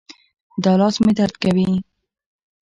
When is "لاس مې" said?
0.79-1.11